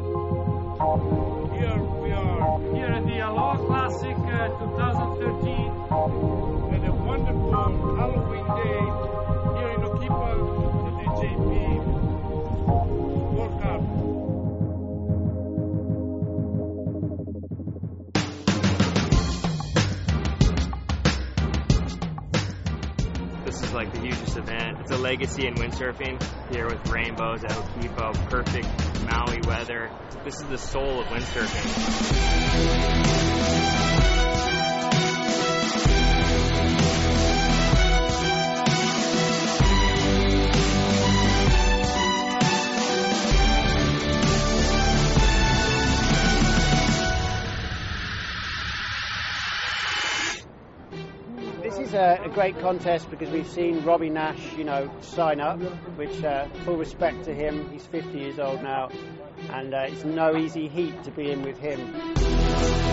Here 0.00 1.76
we 2.00 2.10
are, 2.12 2.58
here 2.74 2.86
at 2.86 3.04
the 3.04 3.18
Aloha 3.20 3.66
Classic 3.66 4.16
uh, 4.16 4.48
2013, 4.48 5.52
and 6.72 6.86
a 6.86 6.92
wonderful 6.92 7.96
Halloween 7.96 8.46
day 8.56 8.80
here 9.58 9.68
in 9.68 9.80
Ho'okipa 9.82 10.30
at 10.88 10.94
the 10.96 11.08
JP 11.20 11.52
World 13.34 13.54
Cup. 13.60 13.82
This 23.44 23.58
is 23.62 23.72
like 23.74 23.92
the 23.92 24.00
hugest 24.00 24.36
event. 24.38 24.78
It's 24.80 24.92
a 24.92 24.96
legacy 24.96 25.46
in 25.46 25.56
windsurfing 25.56 26.22
here 26.54 26.66
with 26.68 26.88
rainbows 26.88 27.44
at 27.44 27.52
Ho'okipa, 27.52 28.14
perfect 28.30 28.89
Maui 29.06 29.40
weather. 29.46 29.90
This 30.24 30.34
is 30.40 30.46
the 30.48 30.58
soul 30.58 31.00
of 31.00 31.06
windsurfing. 31.06 32.20
A, 52.22 52.28
great 52.28 52.58
contest 52.60 53.10
because 53.10 53.30
we've 53.30 53.46
seen 53.46 53.82
Robby 53.84 54.10
Naish, 54.10 54.56
you 54.56 54.64
know, 54.64 54.90
sign 55.00 55.40
up, 55.40 55.58
which 55.96 56.22
uh, 56.22 56.46
full 56.64 56.76
respect 56.76 57.24
to 57.24 57.34
him. 57.34 57.70
He's 57.70 57.86
50 57.86 58.18
years 58.18 58.38
old 58.38 58.62
now, 58.62 58.90
and 59.50 59.72
uh, 59.72 59.86
it's 59.88 60.04
no 60.04 60.36
easy 60.36 60.68
heat 60.68 61.02
to 61.04 61.10
be 61.10 61.30
in 61.30 61.42
with 61.42 61.58
him. 61.58 62.89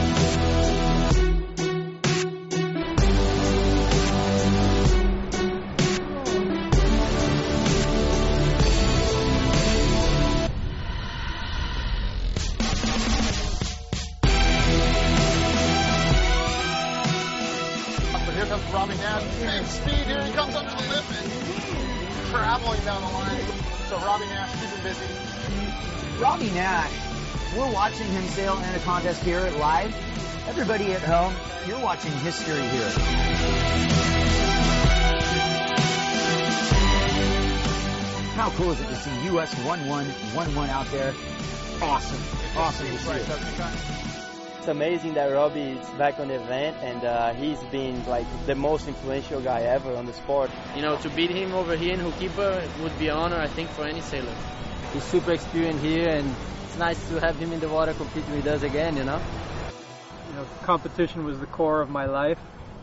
Robby 18.73 18.93
Naish. 18.95 19.23
Big 19.41 19.65
speed. 19.65 20.05
Here 20.07 20.23
he 20.25 20.31
comes 20.33 20.55
up 20.55 20.67
to 20.67 20.75
the 20.75 20.89
lip 20.89 21.05
and 21.09 22.27
traveling 22.27 22.83
down 22.83 23.01
the 23.01 23.07
line. 23.07 23.45
So 23.89 23.97
Robby 23.99 24.25
Naish 24.25 24.51
keeping 24.59 24.83
busy. 24.83 25.05
Robby 26.19 26.49
Naish, 26.49 27.57
we're 27.57 27.71
watching 27.71 28.07
him 28.07 28.23
sail 28.25 28.57
in 28.57 28.75
a 28.75 28.79
contest 28.79 29.23
here 29.23 29.39
at 29.39 29.55
live. 29.57 29.95
Everybody 30.47 30.93
at 30.93 31.01
home, 31.01 31.33
you're 31.67 31.79
watching 31.79 32.11
history 32.19 32.55
here. 32.55 32.89
How 38.35 38.49
cool 38.51 38.71
is 38.71 38.81
it 38.81 38.87
to 38.87 38.95
see 38.95 39.27
US 39.35 39.53
1111 39.65 40.69
out 40.69 40.85
there? 40.91 41.13
Awesome. 41.81 42.21
Awesome 42.57 42.87
to 42.87 42.97
see 42.97 43.11
it. 43.11 44.06
It's 44.67 44.75
amazing 44.75 45.13
that 45.13 45.31
Robby 45.31 45.61
is 45.61 45.89
back 45.91 46.19
on 46.19 46.27
the 46.27 46.33
event, 46.33 46.75
and 46.81 47.01
uh, 47.05 47.33
he's 47.35 47.57
been 47.71 48.05
like 48.05 48.25
the 48.47 48.53
most 48.53 48.85
influential 48.85 49.39
guy 49.39 49.61
ever 49.61 49.95
on 49.95 50.05
the 50.05 50.11
sport. 50.11 50.51
You 50.75 50.81
know, 50.81 50.97
to 50.97 51.09
beat 51.09 51.29
him 51.29 51.53
over 51.53 51.77
here 51.77 51.93
in 51.93 52.01
Ho'okipa 52.01 52.83
would 52.83 52.99
be 52.99 53.07
an 53.07 53.15
honor, 53.15 53.37
I 53.37 53.47
think, 53.47 53.69
for 53.69 53.85
any 53.85 54.01
sailor. 54.01 54.35
He's 54.91 55.05
super 55.05 55.31
experienced 55.31 55.81
here, 55.85 56.09
and 56.09 56.35
it's 56.65 56.77
nice 56.77 57.01
to 57.07 57.21
have 57.21 57.37
him 57.37 57.53
in 57.53 57.61
the 57.61 57.69
water 57.69 57.93
competing 57.93 58.35
with 58.35 58.45
us 58.45 58.61
again. 58.61 58.97
You 58.97 59.05
know. 59.05 59.21
you 60.31 60.35
know, 60.35 60.45
competition 60.63 61.23
was 61.23 61.39
the 61.39 61.45
core 61.45 61.79
of 61.79 61.89
my 61.89 62.03
life, 62.03 62.39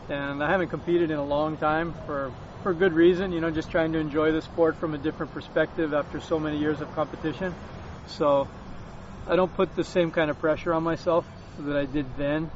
and 0.09 0.43
I 0.43 0.49
haven't 0.49 0.69
competed 0.69 1.11
in 1.11 1.19
a 1.19 1.23
long 1.23 1.55
time 1.55 1.93
for 2.07 2.31
for 2.63 2.73
good 2.73 2.93
reason. 2.93 3.31
You 3.31 3.41
know, 3.41 3.51
just 3.51 3.69
trying 3.69 3.93
to 3.93 3.99
enjoy 3.99 4.31
the 4.31 4.41
sport 4.41 4.77
from 4.77 4.95
a 4.95 4.97
different 4.97 5.33
perspective 5.33 5.93
after 5.93 6.19
so 6.19 6.39
many 6.39 6.57
years 6.57 6.81
of 6.81 6.91
competition. 6.95 7.53
So 8.07 8.47
I 9.27 9.35
don't 9.35 9.53
put 9.53 9.75
the 9.75 9.83
same 9.83 10.09
kind 10.09 10.31
of 10.31 10.39
pressure 10.39 10.73
on 10.73 10.81
myself 10.81 11.27
that 11.59 11.75
I 11.75 11.85
did 11.85 12.05
then. 12.17 12.51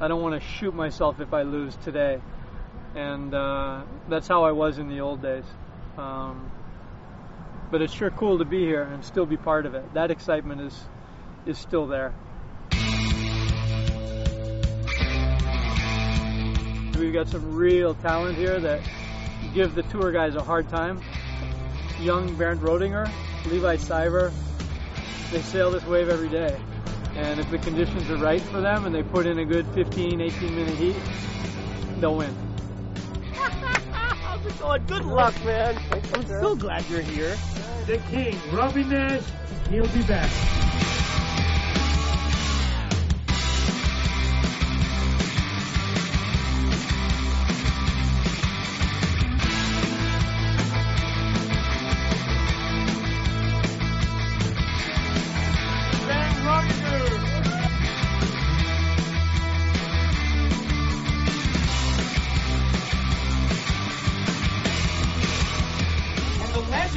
I 0.00 0.08
don't 0.08 0.22
want 0.22 0.40
to 0.40 0.46
shoot 0.46 0.74
myself 0.74 1.20
if 1.20 1.32
I 1.32 1.42
lose 1.42 1.74
today, 1.76 2.20
and 2.94 3.34
uh, 3.34 3.82
that's 4.08 4.28
how 4.28 4.44
I 4.44 4.52
was 4.52 4.78
in 4.78 4.88
the 4.88 5.00
old 5.00 5.22
days. 5.22 5.44
Um, 5.96 6.50
but 7.70 7.82
it's 7.82 7.92
sure 7.92 8.10
cool 8.10 8.38
to 8.38 8.44
be 8.44 8.64
here 8.64 8.82
and 8.82 9.04
still 9.04 9.26
be 9.26 9.36
part 9.36 9.66
of 9.66 9.74
it. 9.74 9.94
That 9.94 10.10
excitement 10.10 10.60
is 10.60 10.84
is 11.46 11.58
still 11.58 11.86
there. 11.86 12.12
We've 16.98 17.12
got 17.12 17.28
some 17.28 17.54
real 17.54 17.94
talent 17.94 18.36
here 18.36 18.58
that 18.58 18.80
give 19.54 19.74
the 19.74 19.82
tour 19.84 20.12
guys 20.12 20.34
a 20.34 20.42
hard 20.42 20.68
time. 20.68 21.00
Young 22.00 22.34
Bernd 22.36 22.60
Roediger, 22.60 23.10
Levi 23.46 23.76
Siver, 23.76 24.32
they 25.30 25.42
sail 25.42 25.70
this 25.70 25.84
wave 25.84 26.08
every 26.08 26.28
day. 26.28 26.58
And 27.16 27.40
if 27.40 27.50
the 27.50 27.56
conditions 27.58 28.10
are 28.10 28.18
right 28.18 28.42
for 28.42 28.60
them 28.60 28.84
and 28.84 28.94
they 28.94 29.02
put 29.02 29.26
in 29.26 29.38
a 29.38 29.44
good 29.44 29.66
15, 29.68 30.20
18 30.20 30.54
minute 30.54 30.74
heat, 30.74 30.96
they'll 31.98 32.14
win. 32.14 32.34
How's 33.32 34.44
it 34.44 34.58
going? 34.58 34.84
Good 34.86 35.06
luck, 35.06 35.34
man. 35.42 35.80
I'm 36.12 36.26
so 36.26 36.54
glad 36.54 36.84
you're 36.90 37.00
here. 37.00 37.34
The 37.86 37.98
king, 38.10 38.38
Robby 38.52 38.84
Naish, 38.84 39.24
he'll 39.70 39.88
be 39.88 40.02
back. 40.02 40.30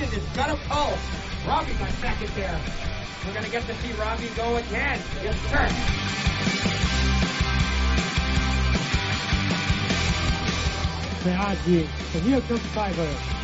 The 0.09 0.15
legend 0.15 0.29
is 0.31 0.35
gonna 0.35 0.59
pulse. 0.67 0.99
Robby's 1.47 1.81
on 1.81 1.89
second 2.01 2.29
there. 2.29 2.59
We're 3.25 3.33
gonna 3.33 3.49
get 3.49 3.63
to 3.67 3.75
see 3.75 3.91
Robby 3.93 4.27
go 4.35 4.55
again. 4.55 4.99
Yes, 5.23 5.37
sir. 5.49 5.69
Reage. 11.25 11.87
And 12.15 12.23
here 12.23 12.41
comes 12.41 12.59
Siver. 12.59 13.35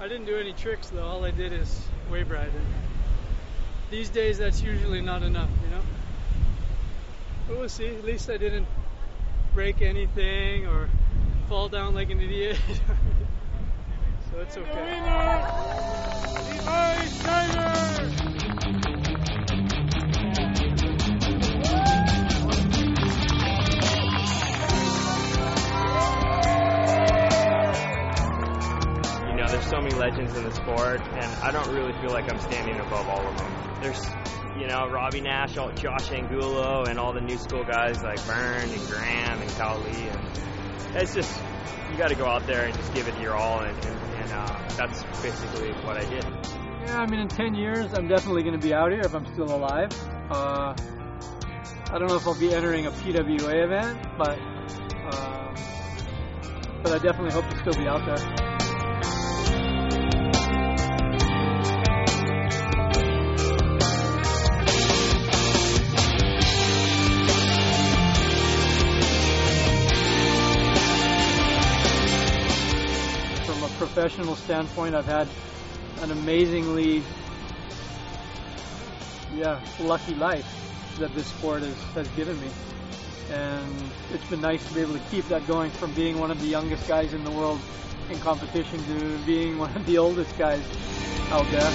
I 0.00 0.08
didn't 0.08 0.26
do 0.26 0.36
any 0.36 0.52
tricks 0.54 0.88
though. 0.88 1.02
All 1.02 1.24
I 1.24 1.30
did 1.30 1.52
is 1.52 1.86
wave 2.10 2.30
ride. 2.30 2.48
And 2.48 2.66
these 3.90 4.08
days, 4.08 4.38
that's 4.38 4.62
usually 4.62 5.02
not 5.02 5.22
enough, 5.22 5.50
you 5.62 5.70
know. 5.70 5.82
But 7.48 7.58
we'll 7.58 7.68
see. 7.68 7.88
At 7.88 8.04
least 8.04 8.30
I 8.30 8.38
didn't 8.38 8.66
break 9.54 9.82
anything 9.82 10.66
or 10.66 10.88
fall 11.48 11.68
down 11.68 11.94
like 11.94 12.10
an 12.10 12.20
idiot. 12.20 12.58
so 14.30 14.40
it's 14.40 14.56
okay. 14.56 15.74
There's 29.54 29.70
so 29.70 29.80
many 29.80 29.94
legends 29.94 30.36
in 30.36 30.42
the 30.42 30.52
sport, 30.52 31.00
and 31.00 31.24
I 31.42 31.52
don't 31.52 31.68
really 31.68 31.92
feel 32.00 32.10
like 32.10 32.30
I'm 32.30 32.40
standing 32.40 32.78
above 32.80 33.08
all 33.08 33.24
of 33.24 33.38
them. 33.38 33.78
There's, 33.80 34.04
you 34.58 34.66
know, 34.66 34.88
Robby 34.88 35.20
Naish, 35.20 35.56
all- 35.58 35.72
Josh 35.72 36.10
Angulo, 36.10 36.84
and 36.84 36.98
all 36.98 37.12
the 37.12 37.20
new 37.20 37.36
school 37.38 37.64
guys 37.64 38.02
like 38.02 38.24
Byrne 38.26 38.70
and 38.70 38.86
Graham 38.88 39.40
and 39.40 39.50
Kauli, 39.50 40.08
and 40.10 40.96
it's 40.96 41.14
just 41.14 41.40
you 41.90 41.98
got 41.98 42.08
to 42.08 42.14
go 42.14 42.26
out 42.26 42.46
there 42.46 42.64
and 42.64 42.74
just 42.74 42.92
give 42.94 43.08
it 43.08 43.18
your 43.20 43.36
all, 43.36 43.60
and, 43.60 43.76
and, 43.84 44.14
and 44.14 44.32
uh, 44.32 44.68
that's 44.76 45.02
basically 45.22 45.72
what 45.84 45.96
I 45.96 46.08
did. 46.08 46.24
Yeah, 46.86 47.00
I 47.00 47.06
mean, 47.06 47.20
in 47.20 47.28
10 47.28 47.54
years, 47.54 47.92
I'm 47.94 48.08
definitely 48.08 48.42
going 48.42 48.58
to 48.58 48.64
be 48.64 48.74
out 48.74 48.90
here 48.90 49.00
if 49.00 49.14
I'm 49.14 49.26
still 49.32 49.54
alive. 49.54 49.90
Uh, 50.30 50.74
I 51.90 51.98
don't 51.98 52.08
know 52.08 52.16
if 52.16 52.26
I'll 52.26 52.38
be 52.38 52.52
entering 52.52 52.86
a 52.86 52.90
PWA 52.90 53.64
event, 53.64 53.98
but 54.18 54.38
uh, 54.38 55.54
but 56.82 56.92
I 56.92 56.98
definitely 56.98 57.32
hope 57.32 57.48
to 57.48 57.58
still 57.58 57.74
be 57.74 57.88
out 57.88 58.04
there. 58.04 58.53
Professional 74.04 74.36
standpoint, 74.36 74.94
I've 74.94 75.06
had 75.06 75.26
an 76.02 76.10
amazingly, 76.10 77.02
yeah, 79.34 79.58
lucky 79.80 80.14
life 80.14 80.44
that 80.98 81.14
this 81.14 81.26
sport 81.26 81.62
has, 81.62 81.74
has 81.94 82.06
given 82.08 82.38
me. 82.38 82.48
And 83.32 83.90
it's 84.12 84.28
been 84.28 84.42
nice 84.42 84.62
to 84.68 84.74
be 84.74 84.82
able 84.82 84.92
to 84.92 85.02
keep 85.10 85.26
that 85.28 85.46
going 85.46 85.70
from 85.70 85.94
being 85.94 86.18
one 86.18 86.30
of 86.30 86.38
the 86.42 86.46
youngest 86.46 86.86
guys 86.86 87.14
in 87.14 87.24
the 87.24 87.30
world 87.30 87.58
in 88.10 88.20
competition 88.20 88.84
to 88.84 89.18
being 89.24 89.56
one 89.56 89.74
of 89.74 89.86
the 89.86 89.96
oldest 89.96 90.36
guys 90.36 90.62
out 91.30 91.46
there. 91.50 91.70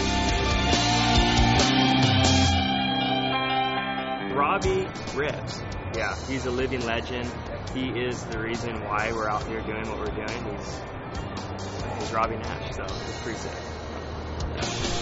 Robby 4.35 4.87
rips. 5.15 5.61
Yeah, 5.95 6.15
he's 6.27 6.45
a 6.45 6.51
living 6.51 6.85
legend. 6.85 7.27
He 7.73 7.89
is 7.89 8.23
the 8.25 8.37
reason 8.37 8.83
why 8.83 9.13
we're 9.13 9.27
out 9.27 9.47
here 9.47 9.61
doing 9.61 9.89
what 9.89 9.97
we're 9.97 10.15
doing. 10.15 10.55
He's 10.55 10.79
he's 12.00 12.13
Robby 12.13 12.36
Naish, 12.36 12.75
so 12.75 12.84
it's 12.84 13.22
pretty 13.24 13.38
sick. 13.40 14.99